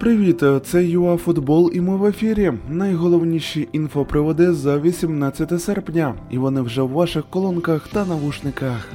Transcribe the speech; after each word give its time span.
Привіт, 0.00 0.42
це 0.64 0.84
ЮАФутбол 0.84 1.70
і 1.74 1.80
ми 1.80 1.96
в 1.96 2.04
ефірі. 2.04 2.52
Найголовніші 2.70 3.68
інфоприводи 3.72 4.52
за 4.52 4.78
18 4.78 5.62
серпня, 5.62 6.14
і 6.30 6.38
вони 6.38 6.60
вже 6.60 6.82
в 6.82 6.88
ваших 6.88 7.24
колонках 7.30 7.88
та 7.88 8.04
навушниках. 8.04 8.88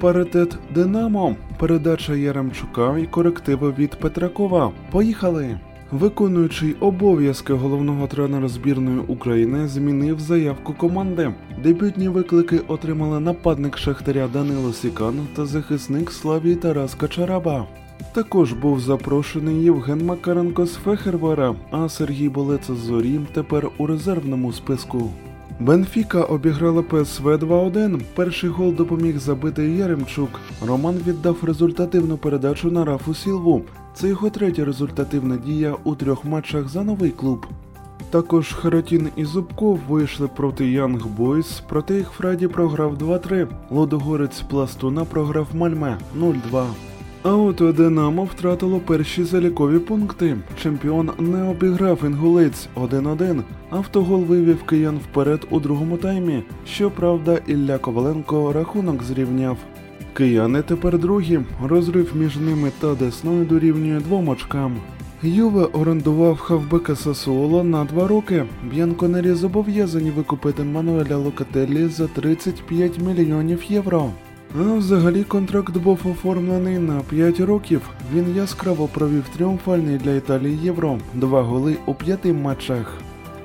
Паритет 0.00 0.58
Динамо, 0.74 1.36
передача 1.58 2.14
Яремчука 2.14 2.98
і 2.98 3.06
корективи 3.06 3.74
від 3.78 3.90
Петракова. 3.90 4.72
Поїхали! 4.90 5.58
Виконуючий 5.90 6.74
обов'язки 6.80 7.52
головного 7.52 8.06
тренера 8.06 8.48
збірної 8.48 8.98
України 8.98 9.68
змінив 9.68 10.20
заявку 10.20 10.72
команди. 10.72 11.34
Дебютні 11.62 12.08
виклики 12.08 12.58
отримали 12.58 13.20
нападник 13.20 13.78
Шахтаря 13.78 14.28
Данило 14.32 14.72
Сікан 14.72 15.14
та 15.36 15.46
захисник 15.46 16.10
Славії 16.10 16.56
Тарас 16.56 16.94
Качараба. 16.94 17.66
Також 18.12 18.52
був 18.52 18.80
запрошений 18.80 19.62
Євген 19.62 20.04
Макаренко 20.04 20.66
з 20.66 20.74
Фехервера, 20.74 21.54
а 21.70 21.88
Сергій 21.88 22.28
Болець 22.28 22.70
з 22.70 22.76
Зорі 22.76 23.20
тепер 23.34 23.68
у 23.78 23.86
резервному 23.86 24.52
списку. 24.52 25.10
Бенфіка 25.60 26.22
обіграла 26.22 26.82
ПСВ 26.82 27.26
2-1. 27.26 28.00
Перший 28.14 28.50
гол 28.50 28.74
допоміг 28.74 29.18
забити 29.18 29.70
Яремчук. 29.70 30.40
Роман 30.66 30.96
віддав 31.06 31.36
результативну 31.42 32.16
передачу 32.16 32.70
на 32.70 32.84
Рафу 32.84 33.14
Сілву. 33.14 33.62
Це 33.94 34.08
його 34.08 34.30
третя 34.30 34.64
результативна 34.64 35.36
дія 35.36 35.74
у 35.84 35.94
трьох 35.94 36.24
матчах 36.24 36.68
за 36.68 36.84
новий 36.84 37.10
клуб. 37.10 37.46
Також 38.10 38.52
Харатін 38.52 39.08
і 39.16 39.24
Зубков 39.24 39.80
вийшли 39.88 40.28
проти 40.28 40.70
Янг 40.70 41.06
Бойс, 41.06 41.62
проте 41.68 41.96
їх 41.96 42.10
Фраді 42.10 42.48
програв 42.48 42.94
2-3. 42.94 43.48
Лодогорець 43.70 44.40
Пластуна 44.40 45.04
програв 45.04 45.46
Мальме 45.54 45.98
0-2. 46.18 46.66
А 47.24 47.36
от 47.36 47.76
Динамо 47.76 48.24
втратило 48.24 48.80
перші 48.80 49.24
залікові 49.24 49.78
пункти. 49.78 50.36
Чемпіон 50.62 51.10
не 51.18 51.42
обіграв 51.50 51.98
інгулець 52.04 52.68
1-1. 52.76 53.42
Автогол 53.70 54.20
вивів 54.20 54.62
киян 54.62 54.96
вперед 54.96 55.46
у 55.50 55.60
другому 55.60 55.96
таймі. 55.96 56.42
Щоправда, 56.66 57.38
Ілля 57.46 57.78
Коваленко 57.78 58.52
рахунок 58.52 59.02
зрівняв. 59.02 59.56
Кияни 60.14 60.62
тепер 60.62 60.98
другі. 60.98 61.40
Розрив 61.64 62.12
між 62.16 62.36
ними 62.36 62.70
та 62.80 62.94
Десною 62.94 63.44
дорівнює 63.44 64.00
двом 64.00 64.28
очкам. 64.28 64.76
Юве 65.22 65.64
орендував 65.64 66.36
хавбека 66.38 66.96
Сасуоло 66.96 67.64
на 67.64 67.84
два 67.84 68.08
роки. 68.08 68.44
Б'янконері 68.70 69.32
зобов'язані 69.32 70.10
викупити 70.10 70.62
Мануеля 70.62 71.16
Локателлі 71.16 71.88
за 71.88 72.06
35 72.06 72.98
мільйонів 72.98 73.62
євро. 73.68 74.10
А 74.60 74.72
взагалі 74.74 75.24
контракт 75.24 75.76
був 75.76 75.98
оформлений 76.04 76.78
на 76.78 77.00
5 77.00 77.40
років. 77.40 77.80
Він 78.14 78.36
яскраво 78.36 78.88
провів 78.88 79.24
тріумфальний 79.36 79.98
для 79.98 80.14
Італії 80.14 80.58
євро, 80.62 80.98
два 81.14 81.42
голи 81.42 81.76
у 81.86 81.94
п'яти 81.94 82.32
матчах. 82.32 82.98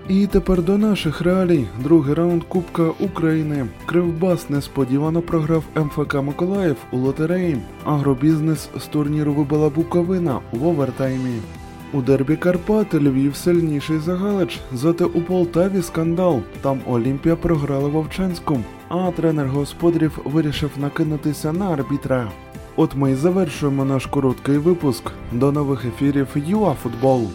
І 0.09 0.27
тепер 0.27 0.63
до 0.63 0.77
наших 0.77 1.21
реалій. 1.21 1.65
Другий 1.83 2.13
раунд 2.13 2.43
Кубка 2.43 2.83
України. 2.99 3.65
Кривбас 3.85 4.49
несподівано 4.49 5.21
програв 5.21 5.63
МФК 5.75 6.15
Миколаїв 6.15 6.75
у 6.91 6.97
лотереї. 6.97 7.57
Агробізнес 7.85 8.69
з 8.77 8.85
турніру 8.85 9.33
вибила 9.33 9.69
Буковина 9.69 10.39
в 10.51 10.67
овертаймі. 10.67 11.39
У 11.93 12.01
дербі 12.01 12.35
Карпат 12.35 12.93
Львів 12.93 13.35
сильніший 13.35 13.99
за 13.99 14.15
Галич, 14.15 14.59
зате 14.73 15.03
у 15.05 15.21
Полтаві 15.21 15.81
скандал. 15.81 16.41
Там 16.61 16.79
Олімпія 16.87 17.35
програла 17.35 17.89
Вовчанську, 17.89 18.59
а 18.89 19.11
тренер 19.11 19.47
господарів 19.47 20.19
вирішив 20.25 20.71
накинутися 20.77 21.53
на 21.53 21.69
арбітра. 21.71 22.31
От 22.75 22.95
ми 22.95 23.11
й 23.11 23.15
завершуємо 23.15 23.85
наш 23.85 24.05
короткий 24.05 24.57
випуск. 24.57 25.03
До 25.31 25.51
нових 25.51 25.85
ефірів 25.85 26.27
ЮАФутбол. 26.35 27.27